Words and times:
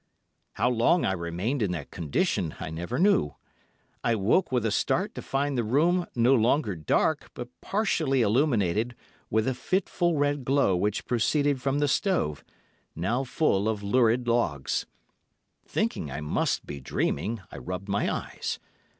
"How 0.53 0.67
long 0.67 1.05
I 1.05 1.11
remained 1.13 1.61
in 1.61 1.73
that 1.73 1.91
condition 1.91 2.55
I 2.59 2.71
never 2.71 2.97
knew. 2.97 3.35
I 4.03 4.15
woke 4.15 4.51
with 4.51 4.65
a 4.65 4.71
start 4.71 5.13
to 5.13 5.21
find 5.21 5.55
the 5.55 5.63
room 5.63 6.07
no 6.15 6.33
longer 6.33 6.75
dark, 6.75 7.29
but 7.35 7.49
partially 7.61 8.23
illuminated 8.23 8.95
with 9.29 9.47
a 9.47 9.53
fitful 9.53 10.15
red 10.17 10.43
glow 10.43 10.75
which 10.75 11.05
proceeded 11.05 11.61
from 11.61 11.77
the 11.77 11.87
stove, 11.87 12.43
now 12.95 13.23
full 13.23 13.69
of 13.69 13.83
lurid 13.83 14.27
logs. 14.27 14.87
Thinking 15.67 16.09
I 16.09 16.19
must 16.19 16.65
be 16.65 16.79
dreaming, 16.81 17.41
I 17.51 17.59
rubbed 17.59 17.87
my 17.87 18.11
eyes. 18.11 18.57